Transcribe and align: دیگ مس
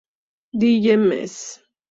دیگ 0.59 0.85
مس 1.07 1.35